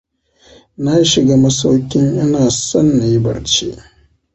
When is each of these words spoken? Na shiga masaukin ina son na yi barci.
Na 0.83 0.93
shiga 1.09 1.35
masaukin 1.43 2.05
ina 2.23 2.43
son 2.65 2.87
na 2.97 3.05
yi 3.11 3.17
barci. 3.25 3.67